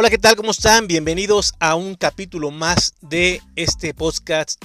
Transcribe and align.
Hola, 0.00 0.10
¿qué 0.10 0.18
tal? 0.18 0.36
¿Cómo 0.36 0.52
están? 0.52 0.86
Bienvenidos 0.86 1.54
a 1.58 1.74
un 1.74 1.96
capítulo 1.96 2.52
más 2.52 2.94
de 3.00 3.42
este 3.56 3.94
podcast 3.94 4.64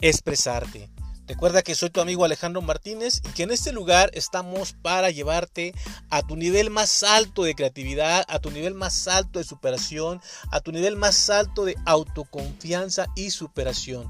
Expresarte. 0.00 0.88
Recuerda 1.26 1.62
que 1.62 1.74
soy 1.74 1.90
tu 1.90 2.00
amigo 2.00 2.24
Alejandro 2.24 2.62
Martínez 2.62 3.20
y 3.28 3.32
que 3.32 3.42
en 3.42 3.50
este 3.50 3.72
lugar 3.72 4.12
estamos 4.14 4.74
para 4.74 5.10
llevarte 5.10 5.74
a 6.08 6.22
tu 6.22 6.36
nivel 6.36 6.70
más 6.70 7.02
alto 7.02 7.42
de 7.42 7.56
creatividad, 7.56 8.24
a 8.28 8.38
tu 8.38 8.52
nivel 8.52 8.74
más 8.74 9.08
alto 9.08 9.40
de 9.40 9.44
superación, 9.44 10.20
a 10.52 10.60
tu 10.60 10.70
nivel 10.70 10.94
más 10.94 11.30
alto 11.30 11.64
de 11.64 11.74
autoconfianza 11.84 13.08
y 13.16 13.30
superación. 13.32 14.06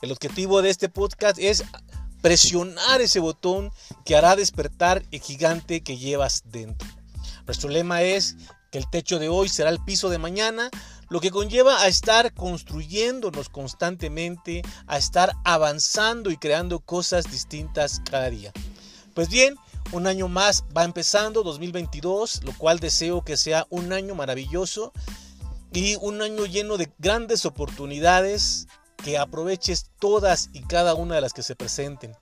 El 0.00 0.12
objetivo 0.12 0.62
de 0.62 0.70
este 0.70 0.88
podcast 0.88 1.38
es 1.38 1.62
presionar 2.22 3.02
ese 3.02 3.20
botón 3.20 3.70
que 4.06 4.16
hará 4.16 4.34
despertar 4.34 5.02
el 5.10 5.20
gigante 5.20 5.82
que 5.82 5.98
llevas 5.98 6.44
dentro. 6.46 6.88
Nuestro 7.44 7.68
lema 7.68 8.00
es 8.00 8.36
que 8.70 8.78
el 8.78 8.88
techo 8.88 9.18
de 9.18 9.28
hoy 9.28 9.48
será 9.48 9.70
el 9.70 9.82
piso 9.82 10.08
de 10.10 10.18
mañana, 10.18 10.70
lo 11.08 11.20
que 11.20 11.30
conlleva 11.30 11.82
a 11.82 11.88
estar 11.88 12.32
construyéndonos 12.34 13.48
constantemente, 13.48 14.62
a 14.86 14.96
estar 14.96 15.32
avanzando 15.44 16.30
y 16.30 16.36
creando 16.36 16.80
cosas 16.80 17.30
distintas 17.30 18.00
cada 18.08 18.30
día. 18.30 18.52
Pues 19.14 19.28
bien, 19.28 19.56
un 19.92 20.06
año 20.06 20.28
más 20.28 20.64
va 20.76 20.84
empezando, 20.84 21.42
2022, 21.42 22.44
lo 22.44 22.56
cual 22.56 22.78
deseo 22.78 23.24
que 23.24 23.36
sea 23.36 23.66
un 23.70 23.92
año 23.92 24.14
maravilloso 24.14 24.92
y 25.72 25.96
un 25.96 26.22
año 26.22 26.46
lleno 26.46 26.76
de 26.76 26.92
grandes 26.98 27.44
oportunidades, 27.44 28.68
que 29.02 29.18
aproveches 29.18 29.90
todas 29.98 30.50
y 30.52 30.62
cada 30.62 30.94
una 30.94 31.16
de 31.16 31.20
las 31.22 31.32
que 31.32 31.42
se 31.42 31.56
presenten. 31.56 32.14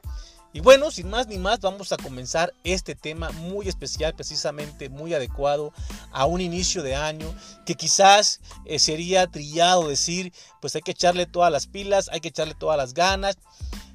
Y 0.52 0.60
bueno, 0.60 0.90
sin 0.90 1.10
más 1.10 1.26
ni 1.26 1.36
más, 1.36 1.60
vamos 1.60 1.92
a 1.92 1.98
comenzar 1.98 2.54
este 2.64 2.94
tema 2.94 3.30
muy 3.32 3.68
especial, 3.68 4.14
precisamente 4.14 4.88
muy 4.88 5.12
adecuado 5.12 5.72
a 6.10 6.24
un 6.24 6.40
inicio 6.40 6.82
de 6.82 6.96
año, 6.96 7.34
que 7.66 7.74
quizás 7.74 8.40
eh, 8.64 8.78
sería 8.78 9.26
trillado 9.26 9.88
decir, 9.88 10.32
pues 10.60 10.74
hay 10.74 10.82
que 10.82 10.92
echarle 10.92 11.26
todas 11.26 11.52
las 11.52 11.66
pilas, 11.66 12.08
hay 12.10 12.20
que 12.20 12.28
echarle 12.28 12.54
todas 12.54 12.78
las 12.78 12.94
ganas 12.94 13.36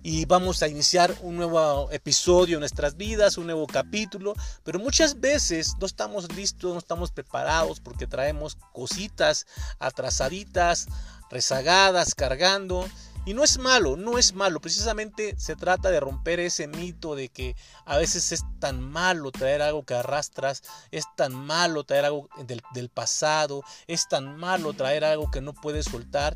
y 0.03 0.25
vamos 0.25 0.61
a 0.61 0.67
iniciar 0.67 1.15
un 1.21 1.37
nuevo 1.37 1.89
episodio 1.91 2.57
en 2.57 2.59
nuestras 2.59 2.97
vidas, 2.97 3.37
un 3.37 3.45
nuevo 3.45 3.65
capítulo, 3.65 4.35
pero 4.63 4.77
muchas 4.77 5.21
veces 5.21 5.73
no 5.79 5.87
estamos 5.87 6.31
listos, 6.35 6.73
no 6.73 6.79
estamos 6.79 7.11
preparados 7.11 7.79
porque 7.79 8.05
traemos 8.05 8.57
cositas 8.73 9.47
atrasaditas, 9.79 10.87
rezagadas, 11.31 12.13
cargando 12.13 12.85
y 13.25 13.33
no 13.33 13.43
es 13.43 13.57
malo, 13.57 13.95
no 13.95 14.17
es 14.17 14.33
malo. 14.33 14.59
Precisamente 14.59 15.35
se 15.37 15.55
trata 15.55 15.89
de 15.91 15.99
romper 15.99 16.39
ese 16.39 16.67
mito 16.67 17.15
de 17.15 17.29
que 17.29 17.55
a 17.85 17.97
veces 17.97 18.31
es 18.31 18.43
tan 18.59 18.81
malo 18.81 19.31
traer 19.31 19.61
algo 19.61 19.83
que 19.83 19.93
arrastras, 19.93 20.63
es 20.91 21.05
tan 21.15 21.33
malo 21.33 21.83
traer 21.83 22.05
algo 22.05 22.29
del, 22.45 22.89
pasado, 22.89 23.63
es 23.87 24.07
tan 24.09 24.37
malo 24.37 24.73
traer 24.73 25.05
algo 25.05 25.31
que 25.31 25.41
no 25.41 25.53
puedes 25.53 25.85
soltar. 25.85 26.35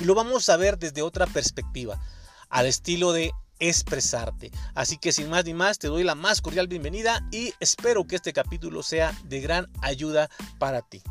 Y 0.00 0.04
lo 0.04 0.14
vamos 0.14 0.48
a 0.48 0.56
ver 0.56 0.78
desde 0.78 1.02
otra 1.02 1.26
perspectiva, 1.26 2.00
al 2.48 2.66
estilo 2.66 3.12
de 3.12 3.32
expresarte. 3.60 4.50
Así 4.74 4.98
que 4.98 5.12
sin 5.12 5.30
más 5.30 5.44
ni 5.44 5.54
más, 5.54 5.78
te 5.78 5.86
doy 5.86 6.02
la 6.02 6.16
más 6.16 6.40
cordial 6.40 6.66
bienvenida 6.66 7.24
y 7.30 7.54
espero 7.60 8.06
que 8.06 8.16
este 8.16 8.32
capítulo 8.32 8.82
sea 8.82 9.16
de 9.24 9.40
gran 9.40 9.68
ayuda 9.82 10.28
para 10.58 10.82
ti. 10.82 11.02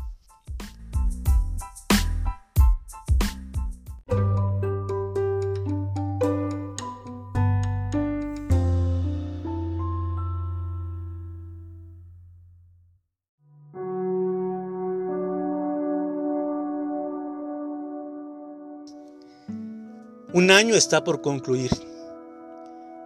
Un 20.34 20.50
año 20.50 20.74
está 20.74 21.04
por 21.04 21.20
concluir. 21.20 21.70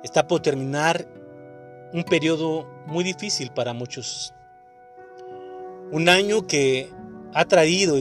Está 0.05 0.29
por 0.29 0.43
terminar 0.43 1.09
un 1.93 2.05
periodo 2.05 2.69
muy 2.87 3.03
difícil 3.03 3.51
para 3.51 3.73
muchos. 3.73 4.33
Un 5.91 6.09
año 6.09 6.47
que 6.47 6.89
ha 7.35 7.45
traído 7.45 7.97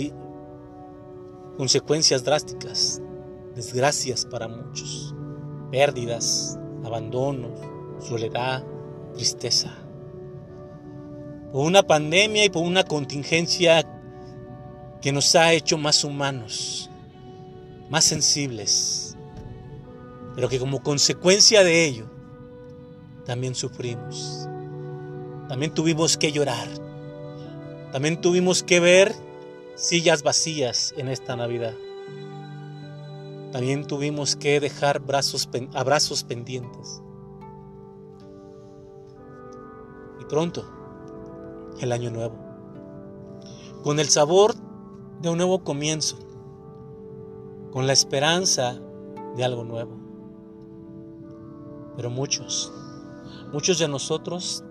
consecuencias 1.57 2.23
drásticas, 2.23 3.01
desgracias 3.55 4.27
para 4.27 4.47
muchos, 4.47 5.15
pérdidas, 5.71 6.59
abandono, 6.83 7.49
soledad, 7.99 8.63
tristeza. 9.15 9.73
Por 11.51 11.65
una 11.65 11.81
pandemia 11.81 12.45
y 12.45 12.49
por 12.49 12.61
una 12.61 12.83
contingencia 12.83 13.83
que 15.01 15.11
nos 15.11 15.33
ha 15.33 15.51
hecho 15.53 15.79
más 15.79 16.03
humanos, 16.03 16.91
más 17.89 18.03
sensibles, 18.03 19.04
pero 20.35 20.49
que 20.49 20.59
como 20.59 20.83
consecuencia 20.83 21.63
de 21.63 21.85
ello 21.85 22.05
también 23.25 23.55
sufrimos. 23.55 24.47
También 25.47 25.73
tuvimos 25.73 26.17
que 26.17 26.31
llorar. 26.31 26.67
También 27.91 28.19
tuvimos 28.21 28.61
que 28.63 28.79
ver 28.79 29.15
sillas 29.75 30.21
vacías 30.23 30.93
en 30.97 31.07
esta 31.07 31.35
Navidad. 31.35 31.73
También 33.51 33.87
tuvimos 33.87 34.35
que 34.35 34.59
dejar 34.59 34.99
brazos, 34.99 35.49
abrazos 35.73 36.23
pendientes. 36.23 37.01
Y 40.19 40.25
pronto, 40.25 40.65
el 41.79 41.91
año 41.91 42.11
nuevo. 42.11 42.35
Con 43.83 43.99
el 43.99 44.09
sabor 44.09 44.55
de 45.21 45.29
un 45.29 45.37
nuevo 45.37 45.63
comienzo. 45.63 46.17
Con 47.71 47.87
la 47.87 47.93
esperanza 47.93 48.79
de 49.37 49.43
algo 49.43 49.63
nuevo. 49.63 50.04
Pero 51.95 52.09
muchos, 52.09 52.71
muchos 53.51 53.79
de 53.79 53.87
nosotros 53.87 54.63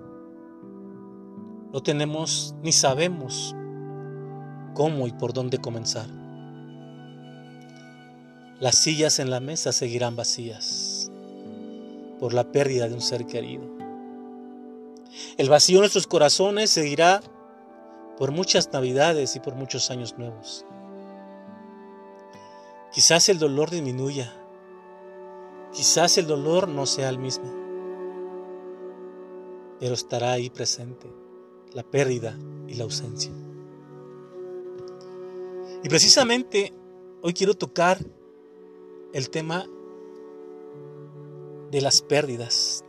no 1.73 1.83
tenemos 1.83 2.55
ni 2.63 2.73
sabemos 2.73 3.55
cómo 4.75 5.07
y 5.07 5.13
por 5.13 5.33
dónde 5.33 5.59
comenzar. 5.59 6.07
Las 8.61 8.77
sillas 8.77 9.19
en 9.19 9.31
la 9.31 9.41
mesa 9.41 9.73
seguirán 9.73 10.17
vacías 10.17 11.11
por 12.21 12.33
la 12.33 12.45
pérdida 12.53 12.89
de 12.89 12.95
un 12.95 13.01
ser 13.01 13.27
querido. 13.27 13.65
El 15.37 15.49
vacío 15.49 15.79
en 15.79 15.83
nuestros 15.83 16.07
corazones 16.07 16.71
seguirá 16.71 17.21
por 18.17 18.31
muchas 18.31 18.73
navidades 18.73 19.35
y 19.37 19.41
por 19.41 19.55
muchos 19.55 19.91
años 19.91 20.17
nuevos. 20.17 20.65
Quizás 22.93 23.29
el 23.29 23.39
dolor 23.39 23.71
disminuya, 23.71 24.33
Quizás 25.75 26.19
el 26.19 26.29
dolor 26.29 26.69
no 26.69 26.87
sea 26.87 27.09
el 27.09 27.19
mismo, 27.19 27.53
pero 29.81 29.95
estará 29.95 30.31
ahí 30.31 30.49
presente 30.49 31.13
la 31.73 31.83
pérdida 31.83 32.39
y 32.69 32.75
la 32.75 32.85
ausencia. 32.85 33.33
Y 35.83 35.89
precisamente 35.89 36.73
hoy 37.23 37.33
quiero 37.35 37.55
tocar 37.55 37.99
el 39.13 39.31
tema 39.31 39.67
de 41.73 41.81
las 41.81 42.03
pérdidas, 42.03 42.85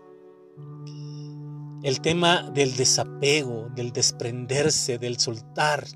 el 1.81 2.01
tema 2.01 2.51
del 2.51 2.75
desapego, 2.75 3.67
del 3.75 3.93
desprenderse, 3.93 4.99
del 4.99 5.17
soltar. 5.17 5.87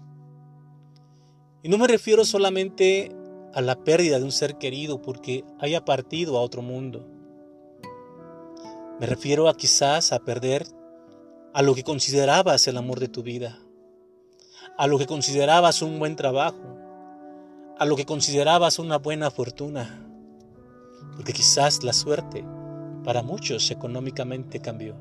Y 1.61 1.69
no 1.69 1.77
me 1.77 1.87
refiero 1.87 2.25
solamente 2.25 3.15
a 3.53 3.61
la 3.61 3.83
pérdida 3.83 4.19
de 4.19 4.25
un 4.25 4.31
ser 4.31 4.57
querido 4.57 5.01
porque 5.01 5.43
haya 5.59 5.85
partido 5.85 6.37
a 6.37 6.41
otro 6.41 6.61
mundo. 6.61 7.07
Me 8.99 9.05
refiero 9.05 9.47
a 9.47 9.55
quizás 9.55 10.11
a 10.11 10.19
perder 10.19 10.67
a 11.53 11.61
lo 11.61 11.73
que 11.73 11.83
considerabas 11.83 12.67
el 12.67 12.77
amor 12.77 12.99
de 12.99 13.07
tu 13.07 13.23
vida, 13.23 13.59
a 14.77 14.87
lo 14.87 14.97
que 14.97 15.07
considerabas 15.07 15.81
un 15.81 15.99
buen 15.99 16.15
trabajo, 16.15 16.77
a 17.77 17.85
lo 17.85 17.95
que 17.95 18.05
considerabas 18.05 18.77
una 18.77 18.97
buena 18.97 19.31
fortuna, 19.31 20.05
porque 21.15 21.33
quizás 21.33 21.83
la 21.83 21.93
suerte 21.93 22.45
para 23.03 23.23
muchos 23.23 23.71
económicamente 23.71 24.59
cambió. 24.59 24.95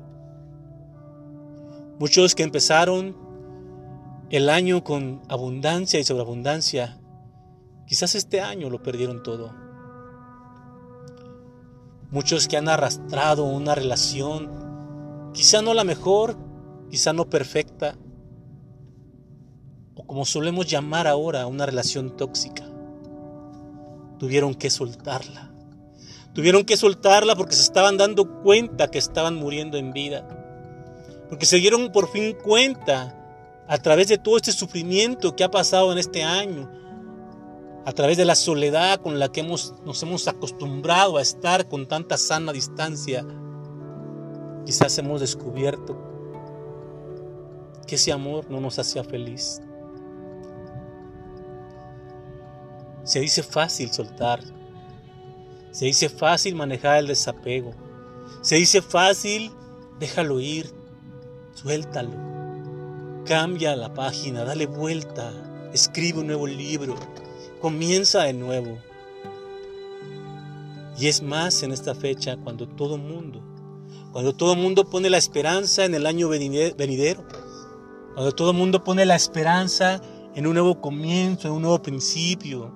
Muchos 1.99 2.33
que 2.33 2.43
empezaron 2.43 3.15
el 4.29 4.49
año 4.49 4.83
con 4.83 5.21
abundancia 5.27 5.99
y 5.99 6.03
sobreabundancia 6.03 6.98
Quizás 7.89 8.13
este 8.13 8.39
año 8.39 8.69
lo 8.69 8.83
perdieron 8.83 9.23
todo. 9.23 9.51
Muchos 12.11 12.47
que 12.47 12.55
han 12.55 12.69
arrastrado 12.69 13.45
una 13.45 13.73
relación, 13.73 15.31
quizá 15.33 15.63
no 15.63 15.73
la 15.73 15.83
mejor, 15.83 16.37
quizá 16.91 17.13
no 17.13 17.31
perfecta, 17.31 17.95
o 19.95 20.05
como 20.05 20.23
solemos 20.25 20.67
llamar 20.67 21.07
ahora, 21.07 21.47
una 21.47 21.65
relación 21.65 22.15
tóxica, 22.15 22.63
tuvieron 24.19 24.53
que 24.53 24.69
soltarla. 24.69 25.51
Tuvieron 26.35 26.65
que 26.65 26.77
soltarla 26.77 27.35
porque 27.35 27.55
se 27.55 27.63
estaban 27.63 27.97
dando 27.97 28.43
cuenta 28.43 28.91
que 28.91 28.99
estaban 28.99 29.35
muriendo 29.35 29.79
en 29.79 29.93
vida. 29.93 30.27
Porque 31.27 31.47
se 31.47 31.57
dieron 31.57 31.91
por 31.91 32.07
fin 32.11 32.35
cuenta 32.35 33.15
a 33.67 33.79
través 33.79 34.09
de 34.09 34.19
todo 34.19 34.37
este 34.37 34.51
sufrimiento 34.51 35.35
que 35.35 35.43
ha 35.43 35.49
pasado 35.49 35.91
en 35.91 35.97
este 35.97 36.23
año, 36.23 36.69
a 37.89 37.91
través 37.91 38.17
de 38.17 38.25
la 38.25 38.35
soledad 38.35 39.01
con 39.01 39.17
la 39.17 39.31
que 39.31 39.39
hemos, 39.39 39.73
nos 39.83 40.03
hemos 40.03 40.27
acostumbrado 40.27 41.17
a 41.17 41.23
estar 41.23 41.67
con 41.67 41.87
tanta 41.87 42.17
sana 42.17 42.53
distancia, 42.53 43.25
quizás 44.63 44.95
hemos 44.99 45.21
descubierto 45.21 45.97
que 47.87 47.95
ese 47.95 48.11
amor 48.11 48.45
no 48.47 48.61
nos 48.61 48.77
hacía 48.77 49.03
feliz. 49.03 49.59
Se 53.05 53.21
dice 53.21 53.41
fácil 53.41 53.91
soltar, 53.91 54.41
se 55.71 55.85
dice 55.85 56.09
fácil 56.09 56.53
manejar 56.53 56.99
el 56.99 57.07
desapego, 57.07 57.71
se 58.41 58.57
dice 58.57 58.83
fácil 58.83 59.51
déjalo 59.99 60.39
ir, 60.39 60.71
suéltalo, 61.55 62.11
cambia 63.25 63.75
la 63.75 63.91
página, 63.95 64.43
dale 64.43 64.67
vuelta, 64.67 65.33
escribe 65.73 66.19
un 66.19 66.27
nuevo 66.27 66.45
libro, 66.45 66.95
comienza 67.59 68.23
de 68.23 68.33
nuevo. 68.33 68.77
Y 70.97 71.07
es 71.07 71.21
más 71.21 71.63
en 71.63 71.71
esta 71.71 71.95
fecha 71.95 72.37
cuando 72.37 72.67
todo 72.67 72.97
mundo, 72.97 73.41
cuando 74.11 74.33
todo 74.33 74.55
mundo 74.55 74.89
pone 74.89 75.09
la 75.09 75.17
esperanza 75.17 75.85
en 75.85 75.95
el 75.95 76.05
año 76.05 76.27
venidero, 76.27 77.23
cuando 78.13 78.31
todo 78.33 78.53
mundo 78.53 78.83
pone 78.83 79.05
la 79.05 79.15
esperanza 79.15 80.01
en 80.35 80.45
un 80.45 80.53
nuevo 80.53 80.81
comienzo, 80.81 81.47
en 81.47 81.53
un 81.53 81.61
nuevo 81.61 81.81
principio, 81.81 82.71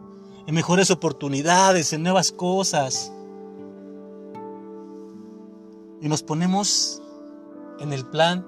en 0.47 0.55
mejores 0.55 0.91
oportunidades, 0.91 1.91
en 1.93 2.03
nuevas 2.03 2.31
cosas. 2.31 3.11
Y 6.01 6.07
nos 6.07 6.23
ponemos 6.23 7.01
en 7.79 7.93
el 7.93 8.05
plan 8.05 8.45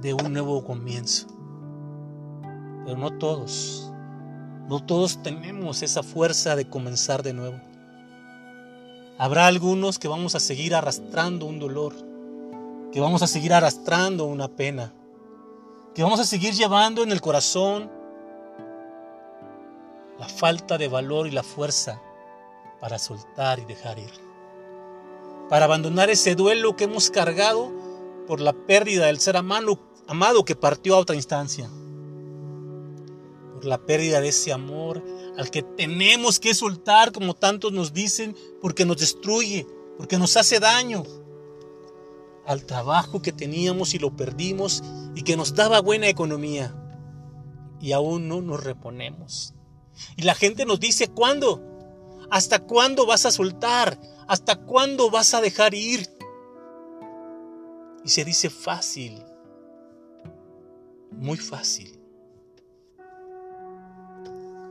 de 0.00 0.14
un 0.14 0.32
nuevo 0.32 0.64
comienzo. 0.64 1.26
Pero 2.84 2.98
no 2.98 3.16
todos. 3.18 3.92
No 4.68 4.82
todos 4.82 5.22
tenemos 5.22 5.82
esa 5.82 6.02
fuerza 6.02 6.56
de 6.56 6.68
comenzar 6.68 7.22
de 7.22 7.32
nuevo. 7.32 7.60
Habrá 9.16 9.46
algunos 9.46 9.98
que 10.00 10.08
vamos 10.08 10.34
a 10.34 10.40
seguir 10.40 10.74
arrastrando 10.74 11.46
un 11.46 11.60
dolor, 11.60 11.94
que 12.92 13.00
vamos 13.00 13.22
a 13.22 13.28
seguir 13.28 13.54
arrastrando 13.54 14.24
una 14.24 14.48
pena, 14.48 14.92
que 15.94 16.02
vamos 16.02 16.18
a 16.18 16.24
seguir 16.24 16.52
llevando 16.54 17.04
en 17.04 17.12
el 17.12 17.20
corazón 17.20 17.90
la 20.18 20.28
falta 20.28 20.78
de 20.78 20.88
valor 20.88 21.28
y 21.28 21.30
la 21.30 21.44
fuerza 21.44 22.02
para 22.80 22.98
soltar 22.98 23.60
y 23.60 23.66
dejar 23.66 24.00
ir, 24.00 24.12
para 25.48 25.66
abandonar 25.66 26.10
ese 26.10 26.34
duelo 26.34 26.74
que 26.74 26.84
hemos 26.84 27.10
cargado 27.10 27.72
por 28.26 28.40
la 28.40 28.52
pérdida 28.52 29.06
del 29.06 29.20
ser 29.20 29.36
amado, 29.36 29.78
amado 30.08 30.44
que 30.44 30.56
partió 30.56 30.96
a 30.96 30.98
otra 30.98 31.14
instancia 31.14 31.70
por 33.56 33.64
la 33.64 33.78
pérdida 33.78 34.20
de 34.20 34.28
ese 34.28 34.52
amor 34.52 35.02
al 35.38 35.50
que 35.50 35.62
tenemos 35.62 36.38
que 36.38 36.54
soltar, 36.54 37.10
como 37.10 37.34
tantos 37.34 37.72
nos 37.72 37.92
dicen, 37.92 38.36
porque 38.60 38.84
nos 38.84 38.98
destruye, 38.98 39.66
porque 39.96 40.18
nos 40.18 40.36
hace 40.36 40.60
daño. 40.60 41.04
Al 42.44 42.64
trabajo 42.64 43.22
que 43.22 43.32
teníamos 43.32 43.94
y 43.94 43.98
lo 43.98 44.14
perdimos 44.14 44.84
y 45.14 45.22
que 45.22 45.36
nos 45.36 45.54
daba 45.54 45.80
buena 45.80 46.08
economía. 46.08 46.74
Y 47.80 47.92
aún 47.92 48.28
no 48.28 48.40
nos 48.40 48.62
reponemos. 48.62 49.54
Y 50.16 50.22
la 50.22 50.34
gente 50.34 50.66
nos 50.66 50.78
dice, 50.78 51.08
¿cuándo? 51.08 51.62
¿Hasta 52.30 52.60
cuándo 52.60 53.06
vas 53.06 53.24
a 53.24 53.30
soltar? 53.30 53.98
¿Hasta 54.28 54.56
cuándo 54.56 55.10
vas 55.10 55.34
a 55.34 55.40
dejar 55.40 55.74
ir? 55.74 56.08
Y 58.04 58.10
se 58.10 58.24
dice 58.24 58.50
fácil, 58.50 59.24
muy 61.10 61.38
fácil. 61.38 61.95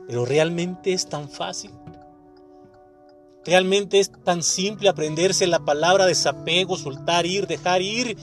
Pero 0.06 0.24
realmente 0.24 0.92
es 0.92 1.08
tan 1.08 1.28
fácil. 1.28 1.72
Realmente 3.44 4.00
es 4.00 4.10
tan 4.24 4.42
simple 4.42 4.88
aprenderse 4.88 5.46
la 5.46 5.60
palabra 5.60 6.06
desapego, 6.06 6.76
soltar, 6.76 7.26
ir, 7.26 7.46
dejar 7.46 7.80
ir, 7.80 8.18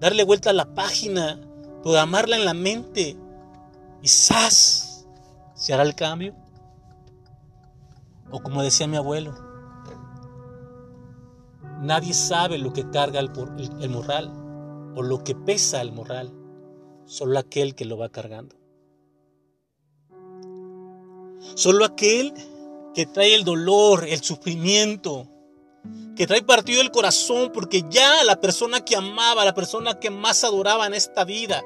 darle 0.00 0.24
vuelta 0.24 0.50
a 0.50 0.54
la 0.54 0.74
página, 0.74 1.40
programarla 1.82 2.36
en 2.36 2.44
la 2.44 2.54
mente 2.54 3.16
y 4.02 4.08
¡zas! 4.08 5.06
¿Se 5.54 5.72
hará 5.72 5.82
el 5.82 5.94
cambio? 5.94 6.34
O 8.30 8.40
como 8.40 8.62
decía 8.62 8.86
mi 8.86 8.98
abuelo, 8.98 9.34
nadie 11.80 12.12
sabe 12.12 12.58
lo 12.58 12.74
que 12.74 12.90
carga 12.90 13.20
el, 13.20 13.30
el 13.80 13.88
morral 13.90 14.30
o 14.94 15.02
lo 15.02 15.24
que 15.24 15.34
pesa 15.34 15.80
el 15.80 15.92
morral, 15.92 16.32
solo 17.06 17.38
aquel 17.38 17.74
que 17.74 17.86
lo 17.86 17.96
va 17.96 18.10
cargando. 18.10 18.57
Solo 21.54 21.84
aquel 21.84 22.34
que 22.94 23.06
trae 23.06 23.34
el 23.34 23.44
dolor, 23.44 24.04
el 24.08 24.22
sufrimiento, 24.22 25.28
que 26.16 26.26
trae 26.26 26.42
partido 26.42 26.80
el 26.80 26.90
corazón, 26.90 27.52
porque 27.52 27.84
ya 27.88 28.24
la 28.24 28.40
persona 28.40 28.84
que 28.84 28.96
amaba, 28.96 29.44
la 29.44 29.54
persona 29.54 30.00
que 30.00 30.10
más 30.10 30.42
adoraba 30.44 30.86
en 30.86 30.94
esta 30.94 31.24
vida, 31.24 31.62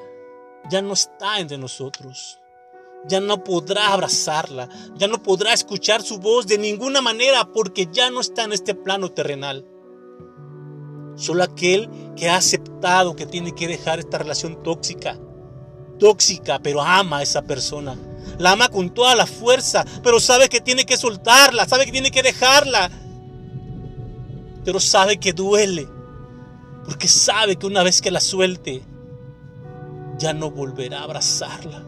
ya 0.71 0.83
no 0.83 0.93
está 0.93 1.41
entre 1.41 1.59
nosotros. 1.59 2.39
Ya 3.09 3.21
no 3.21 3.43
podrá 3.43 3.93
abrazarla, 3.93 4.69
ya 4.95 5.09
no 5.09 5.23
podrá 5.23 5.53
escuchar 5.53 6.03
su 6.03 6.19
voz 6.19 6.47
de 6.47 6.59
ninguna 6.59 7.01
manera 7.01 7.51
porque 7.51 7.89
ya 7.91 8.11
no 8.11 8.21
está 8.21 8.45
en 8.45 8.53
este 8.53 8.75
plano 8.75 9.11
terrenal. 9.11 9.67
Solo 11.17 11.43
aquel 11.43 11.91
que 12.15 12.29
ha 12.29 12.37
aceptado 12.37 13.17
que 13.17 13.27
tiene 13.27 13.55
que 13.55 13.67
dejar 13.67 13.99
esta 13.99 14.19
relación 14.19 14.63
tóxica, 14.63 15.19
tóxica, 15.99 16.61
pero 16.63 16.81
ama 16.81 17.19
a 17.19 17.23
esa 17.23 17.43
persona 17.43 17.99
la 18.39 18.53
ama 18.53 18.69
con 18.69 18.91
toda 18.91 19.15
la 19.15 19.27
fuerza, 19.27 19.85
pero 20.03 20.21
sabe 20.21 20.49
que 20.49 20.61
tiene 20.61 20.85
que 20.85 20.97
soltarla, 20.97 21.67
sabe 21.67 21.87
que 21.87 21.93
tiene 21.93 22.11
que 22.11 22.23
dejarla. 22.23 22.91
Pero 24.65 24.79
sabe 24.79 25.19
que 25.19 25.33
duele, 25.33 25.89
porque 26.85 27.09
sabe 27.09 27.57
que 27.57 27.67
una 27.67 27.83
vez 27.83 28.01
que 28.01 28.11
la 28.11 28.21
suelte, 28.21 28.83
ya 30.19 30.33
no 30.33 30.51
volverá 30.51 31.01
a 31.01 31.05
abrazarla, 31.05 31.83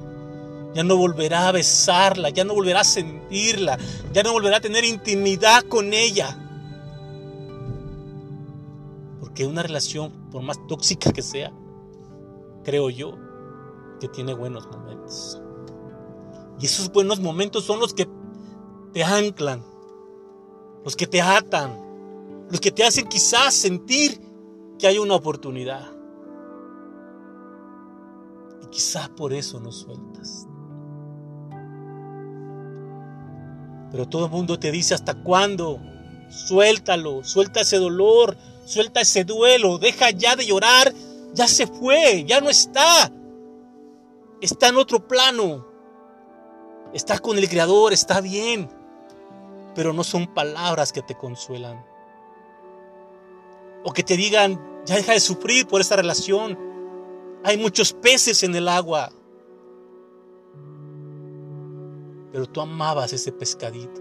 ya 0.75 0.83
no 0.83 0.97
volverá 0.97 1.49
a 1.49 1.53
besarla, 1.53 2.31
ya 2.31 2.45
no 2.45 2.55
volverá 2.55 2.81
a 2.81 2.85
sentirla, 2.85 3.79
ya 4.13 4.23
no 4.25 4.33
volverá 4.33 4.57
a 4.57 4.61
tener 4.61 4.85
intimidad 4.85 5.63
con 5.65 5.93
ella. 5.95 6.37
Porque 9.21 9.47
una 9.47 9.63
relación, 9.63 10.31
por 10.33 10.43
más 10.43 10.59
tóxica 10.67 11.13
que 11.13 11.23
sea, 11.23 11.53
creo 12.65 12.91
yo, 12.91 13.17
que 14.01 14.09
tiene 14.09 14.35
buenos 14.35 14.67
momentos. 14.67 15.41
Y 16.61 16.67
esos 16.67 16.93
buenos 16.93 17.21
momentos 17.21 17.65
son 17.65 17.81
los 17.81 17.95
que 17.95 18.09
te 18.93 19.03
anclan, 19.03 19.65
los 20.85 20.97
que 20.97 21.07
te 21.07 21.21
atan, 21.21 22.47
los 22.51 22.61
que 22.61 22.71
te 22.71 22.85
hacen 22.85 23.09
quizás 23.09 23.55
sentir 23.55 24.21
que 24.79 24.87
hay 24.87 24.99
una 24.99 25.15
oportunidad. 25.15 25.91
Y 28.63 28.67
quizás 28.67 29.09
por 29.11 29.33
eso 29.33 29.61
no 29.61 29.73
sueltas. 29.73 30.47
Pero 33.91 34.09
todo 34.09 34.27
el 34.27 34.31
mundo 34.31 34.59
te 34.59 34.71
dice 34.71 34.95
hasta 34.95 35.15
cuándo. 35.15 35.81
Suéltalo, 36.29 37.23
suelta 37.23 37.61
ese 37.61 37.77
dolor, 37.77 38.37
suelta 38.65 39.01
ese 39.01 39.25
duelo, 39.25 39.79
deja 39.79 40.11
ya 40.11 40.35
de 40.37 40.47
llorar. 40.47 40.93
Ya 41.33 41.49
se 41.49 41.67
fue, 41.67 42.25
ya 42.25 42.41
no 42.41 42.51
está. 42.51 43.13
Está 44.41 44.69
en 44.69 44.77
otro 44.77 45.07
plano. 45.07 45.74
Está 46.95 47.19
con 47.19 47.37
el 47.37 47.49
Creador, 47.49 47.93
está 47.93 48.21
bien. 48.21 48.71
Pero 49.75 49.93
no 49.93 50.05
son 50.05 50.33
palabras 50.33 50.93
que 50.93 51.03
te 51.03 51.17
consuelan. 51.17 51.85
O 53.85 53.93
que 53.93 54.05
te 54.05 54.17
digan, 54.17 54.59
ya 54.87 54.95
deja 54.95 55.13
de 55.13 55.21
sufrir 55.21 55.67
por 55.67 55.81
esa 55.81 55.97
relación. 55.97 56.57
Hay 57.43 57.59
muchos 57.59 57.93
peces 57.93 58.45
en 58.45 58.55
el 58.55 58.69
agua. 58.69 59.13
Pero 62.33 62.47
tú 62.47 62.61
amabas 62.61 63.13
ese 63.13 63.33
pescadito. 63.33 64.01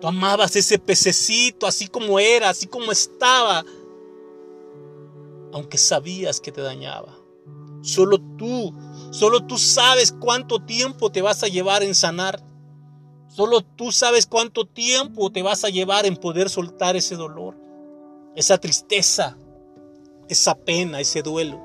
Tú 0.00 0.08
amabas 0.08 0.56
ese 0.56 0.78
pececito 0.78 1.68
así 1.68 1.86
como 1.86 2.18
era, 2.18 2.48
así 2.48 2.66
como 2.66 2.90
estaba. 2.90 3.64
Aunque 5.52 5.78
sabías 5.78 6.40
que 6.40 6.50
te 6.50 6.60
dañaba. 6.60 7.16
Solo 7.80 8.18
tú 8.36 8.74
Solo 9.14 9.46
tú 9.46 9.58
sabes 9.58 10.10
cuánto 10.10 10.58
tiempo 10.58 11.12
te 11.12 11.22
vas 11.22 11.44
a 11.44 11.46
llevar 11.46 11.84
en 11.84 11.94
sanar. 11.94 12.42
Solo 13.28 13.60
tú 13.62 13.92
sabes 13.92 14.26
cuánto 14.26 14.66
tiempo 14.66 15.30
te 15.30 15.40
vas 15.40 15.62
a 15.62 15.68
llevar 15.68 16.04
en 16.04 16.16
poder 16.16 16.50
soltar 16.50 16.96
ese 16.96 17.14
dolor, 17.14 17.56
esa 18.34 18.58
tristeza, 18.58 19.36
esa 20.28 20.56
pena, 20.56 20.98
ese 20.98 21.22
duelo. 21.22 21.62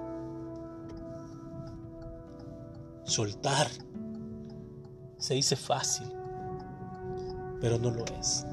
Soltar 3.05 3.67
se 5.17 5.33
dice 5.33 5.55
fácil, 5.55 6.05
pero 7.61 7.79
no 7.79 7.89
lo 7.89 8.05
es. 8.19 8.45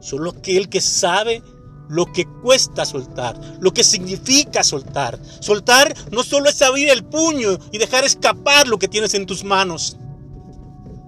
Solo 0.00 0.30
aquel 0.30 0.70
que 0.70 0.80
sabe 0.80 1.42
lo 1.88 2.12
que 2.12 2.26
cuesta 2.26 2.84
soltar, 2.84 3.38
lo 3.60 3.72
que 3.72 3.84
significa 3.84 4.62
soltar. 4.62 5.18
Soltar 5.40 5.94
no 6.10 6.22
solo 6.22 6.48
es 6.48 6.60
abrir 6.62 6.88
el 6.88 7.04
puño 7.04 7.58
y 7.72 7.78
dejar 7.78 8.04
escapar 8.04 8.68
lo 8.68 8.78
que 8.78 8.88
tienes 8.88 9.14
en 9.14 9.26
tus 9.26 9.44
manos. 9.44 9.96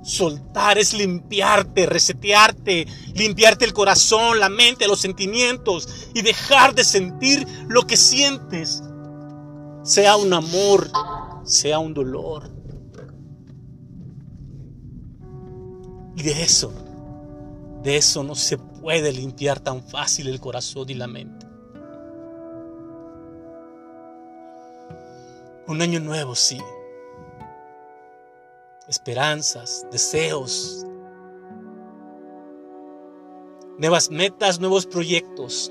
Soltar 0.03 0.79
es 0.79 0.95
limpiarte, 0.95 1.87
resetearte, 1.87 2.87
limpiarte 3.15 3.65
el 3.65 3.73
corazón, 3.73 4.41
la 4.41 4.49
mente, 4.49 4.87
los 4.87 5.01
sentimientos 5.01 5.89
y 6.15 6.23
dejar 6.23 6.75
de 6.75 6.85
sentir 6.85 7.47
lo 7.69 7.87
que 7.87 7.97
sientes. 7.97 8.83
Sea 9.83 10.17
un 10.17 10.33
amor, 10.33 10.91
sea 11.45 11.79
un 11.79 11.95
dolor. 11.95 12.51
Y 16.17 16.23
de 16.23 16.43
eso, 16.43 16.73
de 17.83 17.97
eso 17.97 18.23
no 18.23 18.35
se 18.35 18.59
puede 18.59 19.13
limpiar 19.13 19.61
tan 19.61 19.83
fácil 19.83 20.29
el 20.29 20.41
corazón 20.41 20.91
y 20.91 20.95
la 20.95 21.07
mente. 21.07 21.47
Un 25.67 25.83
año 25.83 26.01
nuevo, 26.01 26.35
sí. 26.35 26.59
Esperanzas, 28.89 29.87
deseos, 29.93 30.87
nuevas 33.79 34.11
metas, 34.11 34.59
nuevos 34.61 34.87
proyectos, 34.87 35.71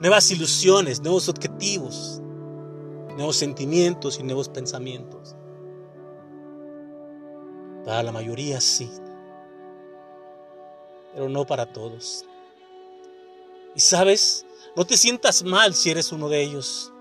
nuevas 0.00 0.30
ilusiones, 0.30 1.00
nuevos 1.00 1.28
objetivos, 1.28 2.22
nuevos 3.16 3.36
sentimientos 3.36 4.18
y 4.20 4.22
nuevos 4.22 4.48
pensamientos. 4.48 5.36
Para 7.84 8.04
la 8.04 8.12
mayoría 8.12 8.60
sí, 8.60 8.88
pero 11.14 11.28
no 11.28 11.46
para 11.46 11.72
todos. 11.72 12.24
Y 13.74 13.80
sabes, 13.80 14.44
no 14.76 14.84
te 14.84 14.96
sientas 14.96 15.42
mal 15.42 15.74
si 15.74 15.90
eres 15.90 16.12
uno 16.12 16.28
de 16.28 16.42
ellos. 16.42 16.92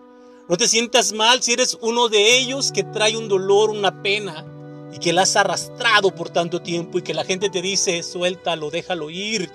No 0.50 0.58
te 0.58 0.68
sientas 0.68 1.13
mal 1.13 1.41
si 1.41 1.53
eres 1.53 1.77
uno 1.82 2.10
de 2.10 2.38
ellos 2.38 2.72
que 2.72 2.84
trae 2.84 3.15
un 3.15 3.30
dolor, 3.30 3.70
una 3.70 4.01
pena 4.01 4.46
y 4.94 5.00
que 5.00 5.13
la 5.13 5.22
has 5.22 5.36
arrastrado 5.36 6.13
por 6.13 6.30
tanto 6.30 6.62
tiempo 6.62 6.98
y 6.98 7.01
que 7.01 7.13
la 7.13 7.24
gente 7.24 7.50
te 7.50 7.62
dice, 7.62 8.03
suéltalo, 8.03 8.70
déjalo 8.70 9.10
ir. 9.10 9.50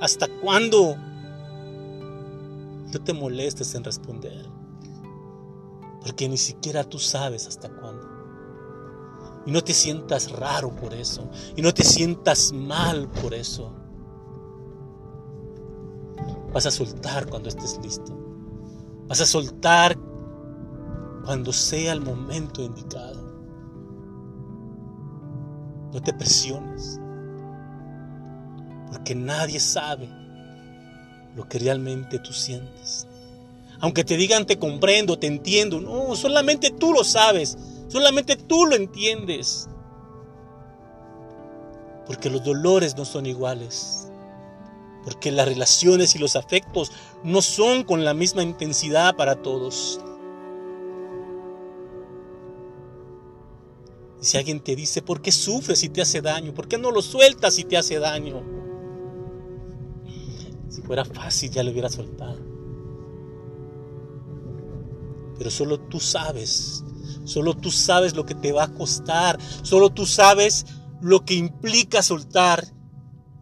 ¿Hasta 0.00 0.28
cuándo? 0.28 0.96
No 2.92 3.04
te 3.04 3.12
molestes 3.12 3.74
en 3.74 3.82
responder, 3.82 4.46
porque 6.02 6.28
ni 6.28 6.36
siquiera 6.36 6.84
tú 6.84 6.98
sabes 6.98 7.46
hasta 7.46 7.68
cuándo. 7.68 8.06
Y 9.46 9.50
no 9.50 9.62
te 9.62 9.74
sientas 9.74 10.30
raro 10.30 10.74
por 10.74 10.94
eso, 10.94 11.28
y 11.56 11.62
no 11.62 11.74
te 11.74 11.82
sientas 11.82 12.52
mal 12.52 13.08
por 13.08 13.34
eso. 13.34 13.72
Vas 16.52 16.66
a 16.66 16.70
soltar 16.70 17.26
cuando 17.28 17.48
estés 17.48 17.78
listo. 17.82 18.12
Vas 19.08 19.20
a 19.20 19.26
soltar 19.26 19.96
cuando 21.24 21.52
sea 21.52 21.92
el 21.92 22.00
momento 22.00 22.62
indicado. 22.62 23.26
No 25.92 26.02
te 26.02 26.12
presiones, 26.12 27.00
porque 28.90 29.14
nadie 29.14 29.60
sabe 29.60 30.08
lo 31.34 31.48
que 31.48 31.58
realmente 31.58 32.18
tú 32.18 32.32
sientes. 32.32 33.06
Aunque 33.80 34.04
te 34.04 34.16
digan 34.16 34.46
te 34.46 34.58
comprendo, 34.58 35.18
te 35.18 35.26
entiendo, 35.26 35.80
no, 35.80 36.14
solamente 36.16 36.70
tú 36.70 36.92
lo 36.92 37.04
sabes, 37.04 37.56
solamente 37.88 38.36
tú 38.36 38.66
lo 38.66 38.76
entiendes. 38.76 39.68
Porque 42.06 42.30
los 42.30 42.44
dolores 42.44 42.96
no 42.96 43.04
son 43.04 43.26
iguales 43.26 44.10
porque 45.06 45.30
las 45.30 45.46
relaciones 45.46 46.16
y 46.16 46.18
los 46.18 46.34
afectos 46.34 46.90
no 47.22 47.40
son 47.40 47.84
con 47.84 48.04
la 48.04 48.12
misma 48.12 48.42
intensidad 48.42 49.14
para 49.14 49.36
todos. 49.36 50.00
Y 54.20 54.24
si 54.24 54.36
alguien 54.36 54.58
te 54.58 54.74
dice, 54.74 55.02
¿por 55.02 55.22
qué 55.22 55.30
sufres 55.30 55.78
si 55.78 55.90
te 55.90 56.02
hace 56.02 56.20
daño? 56.22 56.52
¿Por 56.52 56.66
qué 56.66 56.76
no 56.76 56.90
lo 56.90 57.02
sueltas 57.02 57.54
si 57.54 57.62
te 57.62 57.76
hace 57.76 58.00
daño? 58.00 58.42
Si 60.68 60.82
fuera 60.82 61.04
fácil 61.04 61.52
ya 61.52 61.62
lo 61.62 61.70
hubiera 61.70 61.88
soltado. 61.88 62.40
Pero 65.38 65.50
solo 65.50 65.78
tú 65.78 66.00
sabes, 66.00 66.82
solo 67.22 67.54
tú 67.54 67.70
sabes 67.70 68.16
lo 68.16 68.26
que 68.26 68.34
te 68.34 68.50
va 68.50 68.64
a 68.64 68.74
costar, 68.74 69.38
solo 69.62 69.90
tú 69.90 70.04
sabes 70.04 70.66
lo 71.00 71.24
que 71.24 71.34
implica 71.34 72.02
soltar 72.02 72.75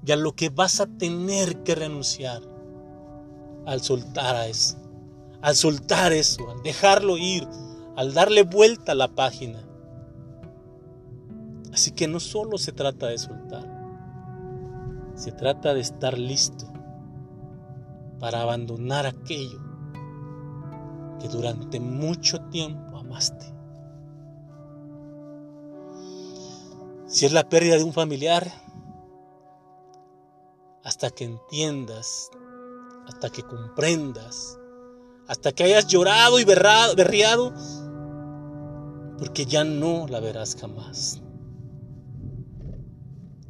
y 0.04 0.12
a 0.12 0.16
lo 0.16 0.32
que 0.32 0.50
vas 0.50 0.80
a 0.80 0.87
tener 0.87 1.62
que 1.62 1.75
renunciar 1.75 2.42
al 3.66 3.80
soltar 3.80 4.37
a 4.37 4.46
eso, 4.46 4.76
al 5.40 5.54
soltar 5.54 6.12
eso, 6.12 6.50
al 6.50 6.62
dejarlo 6.62 7.16
ir, 7.16 7.49
al 7.96 8.12
darle 8.12 8.42
vuelta 8.42 8.92
a 8.92 8.96
la 8.96 9.08
página. 9.08 9.64
Así 11.73 11.92
que 11.92 12.06
no 12.06 12.20
solo 12.20 12.58
se 12.58 12.73
trata 12.73 13.06
de 13.06 13.18
soltar, 13.18 13.66
se 15.14 15.32
trata 15.32 15.73
de 15.73 15.80
estar 15.80 16.18
listo 16.18 16.66
para 18.20 18.42
abandonar 18.42 19.06
aquello 19.06 19.61
que 21.20 21.28
durante 21.28 21.80
mucho 21.80 22.40
tiempo 22.50 22.99
amaste. 22.99 23.46
Si 27.06 27.26
es 27.26 27.32
la 27.32 27.49
pérdida 27.49 27.76
de 27.76 27.84
un 27.84 27.92
familiar, 27.92 28.50
hasta 31.04 31.16
que 31.16 31.25
entiendas, 31.25 32.30
hasta 33.06 33.28
que 33.28 33.42
comprendas, 33.42 34.58
hasta 35.28 35.52
que 35.52 35.64
hayas 35.64 35.87
llorado 35.87 36.40
y 36.40 36.46
berriado, 36.46 37.52
porque 39.18 39.44
ya 39.44 39.64
no 39.64 40.06
la 40.08 40.20
verás 40.20 40.56
jamás. 40.58 41.20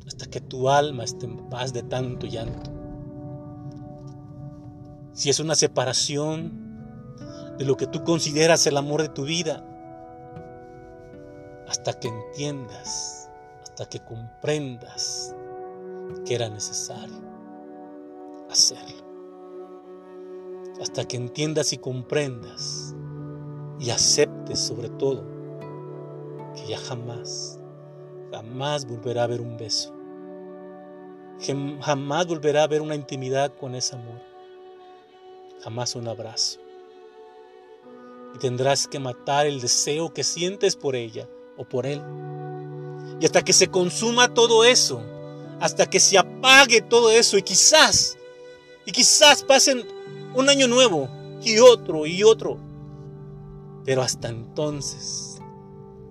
Hasta 0.04 0.26
que 0.26 0.40
tu 0.40 0.68
alma 0.68 1.04
esté 1.04 1.26
en 1.26 1.48
paz 1.48 1.72
de 1.72 1.84
tanto 1.84 2.26
llanto. 2.26 2.72
Si 5.12 5.30
es 5.30 5.38
una 5.38 5.54
separación 5.54 7.14
de 7.56 7.64
lo 7.64 7.76
que 7.76 7.86
tú 7.86 8.02
consideras 8.02 8.66
el 8.66 8.76
amor 8.76 9.00
de 9.00 9.10
tu 9.10 9.22
vida, 9.22 9.64
hasta 11.68 11.92
que 12.00 12.08
entiendas, 12.08 13.30
hasta 13.62 13.88
que 13.88 14.00
comprendas 14.00 15.36
que 16.26 16.34
era 16.34 16.48
necesario 16.48 17.34
hacerlo. 18.54 19.04
Hasta 20.80 21.06
que 21.06 21.16
entiendas 21.16 21.72
y 21.72 21.78
comprendas 21.78 22.94
y 23.78 23.90
aceptes 23.90 24.58
sobre 24.58 24.88
todo 24.88 25.24
que 26.54 26.66
ya 26.66 26.78
jamás, 26.78 27.58
jamás 28.30 28.86
volverá 28.86 29.22
a 29.22 29.24
haber 29.24 29.40
un 29.40 29.56
beso. 29.56 29.92
Jamás 31.80 32.26
volverá 32.26 32.60
a 32.60 32.64
haber 32.64 32.80
una 32.80 32.94
intimidad 32.94 33.52
con 33.54 33.74
ese 33.74 33.96
amor. 33.96 34.20
Jamás 35.62 35.94
un 35.96 36.08
abrazo. 36.08 36.60
Y 38.34 38.38
tendrás 38.38 38.86
que 38.86 38.98
matar 38.98 39.46
el 39.46 39.60
deseo 39.60 40.12
que 40.12 40.24
sientes 40.24 40.76
por 40.76 40.96
ella 40.96 41.28
o 41.56 41.64
por 41.64 41.86
él. 41.86 42.02
Y 43.20 43.26
hasta 43.26 43.42
que 43.42 43.52
se 43.52 43.68
consuma 43.68 44.32
todo 44.32 44.64
eso, 44.64 45.02
hasta 45.60 45.86
que 45.86 46.00
se 46.00 46.18
apague 46.18 46.80
todo 46.82 47.10
eso 47.10 47.36
y 47.38 47.42
quizás, 47.42 48.16
y 48.86 48.92
quizás 48.92 49.42
pasen 49.42 49.82
un 50.34 50.48
año 50.48 50.68
nuevo 50.68 51.08
y 51.42 51.58
otro 51.58 52.06
y 52.06 52.22
otro. 52.22 52.58
Pero 53.84 54.02
hasta 54.02 54.28
entonces, 54.28 55.40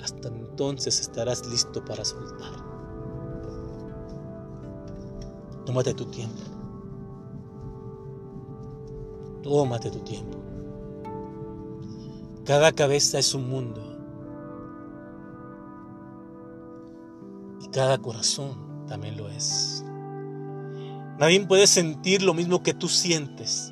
hasta 0.02 0.28
entonces 0.30 1.00
estarás 1.00 1.48
listo 1.48 1.84
para 1.84 2.06
soltar. 2.06 2.54
Tómate 5.66 5.94
tu 5.94 6.06
tiempo. 6.06 6.42
Tómate 9.42 9.90
tu 9.92 10.00
tiempo. 10.00 10.38
Cada 12.46 12.72
cabeza 12.74 13.20
es 13.20 13.34
un 13.34 13.50
mundo. 13.50 13.82
Y 17.62 17.68
cada 17.70 17.98
corazón 17.98 18.86
también 18.88 19.18
lo 19.18 19.30
es. 19.30 19.84
Nadie 21.18 21.46
puede 21.46 21.68
sentir 21.68 22.24
lo 22.24 22.34
mismo 22.34 22.64
que 22.64 22.74
tú 22.74 22.88
sientes, 22.90 23.72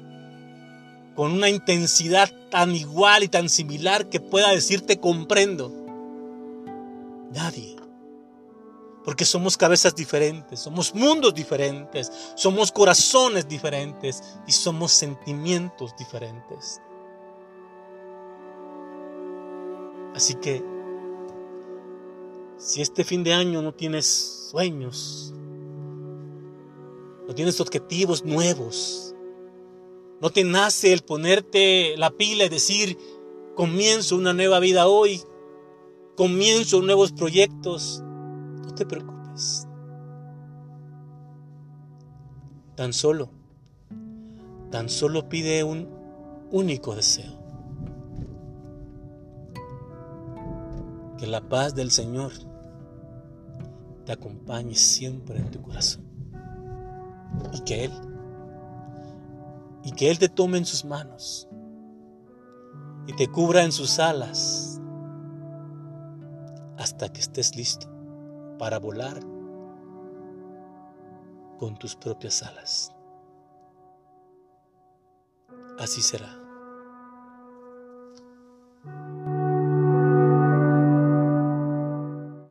con 1.16 1.32
una 1.32 1.50
intensidad 1.50 2.32
tan 2.50 2.76
igual 2.76 3.24
y 3.24 3.28
tan 3.28 3.50
similar 3.50 4.10
que 4.10 4.20
pueda 4.20 4.50
decirte 4.52 5.00
comprendo. 5.00 5.72
Nadie. 7.32 7.78
Porque 9.04 9.26
somos 9.26 9.58
cabezas 9.58 9.96
diferentes, 9.96 10.60
somos 10.60 10.94
mundos 10.94 11.34
diferentes, 11.34 12.12
somos 12.36 12.72
corazones 12.72 13.48
diferentes 13.48 14.22
y 14.46 14.52
somos 14.52 14.92
sentimientos 14.92 15.96
diferentes. 15.98 16.80
Así 20.14 20.36
que 20.36 20.64
si 22.58 22.82
este 22.82 23.04
fin 23.04 23.24
de 23.24 23.34
año 23.34 23.64
no 23.64 23.74
tienes 23.74 24.50
sueños, 24.52 25.34
no 27.32 27.36
tienes 27.36 27.62
objetivos 27.62 28.26
nuevos, 28.26 29.16
no 30.20 30.32
te 30.32 30.44
nace 30.44 30.92
el 30.92 31.00
ponerte 31.00 31.96
la 31.96 32.12
pila 32.12 32.44
y 32.44 32.50
decir, 32.50 32.98
comienzo 33.56 34.18
una 34.18 34.34
nueva 34.34 34.60
vida 34.60 34.90
hoy, 34.90 35.22
comienzo 36.18 36.82
nuevos 36.82 37.14
proyectos, 37.14 38.04
no 38.04 38.76
te 38.76 38.86
preocupes. 38.86 39.66
Tan 42.76 42.92
solo, 42.92 43.30
tan 44.70 44.90
solo 44.90 45.30
pide 45.30 45.64
un 45.64 45.88
único 46.52 46.96
deseo. 46.96 47.40
Que 51.18 51.28
la 51.28 51.40
paz 51.48 51.76
del 51.76 51.92
Señor 51.92 52.34
te 54.06 54.12
acompañe 54.12 54.76
siempre 54.76 55.38
en 55.38 55.50
tu 55.50 55.62
corazón. 55.62 56.11
Y 57.54 57.62
que 57.62 57.86
Él, 57.86 57.92
y 59.84 59.92
que 59.92 60.10
Él 60.12 60.20
te 60.20 60.30
tome 60.30 60.58
en 60.58 60.66
sus 60.66 60.86
manos 60.86 61.48
y 63.08 63.14
te 63.14 63.28
cubra 63.28 63.64
en 63.64 63.72
sus 63.72 64.00
alas 64.00 64.80
hasta 66.78 67.12
que 67.12 67.20
estés 67.20 67.56
listo 67.56 67.88
para 68.58 68.80
volar 68.80 69.20
con 71.58 71.78
tus 71.78 71.96
propias 71.96 72.44
alas. 72.44 72.92
Así 75.78 76.02
será. 76.02 76.41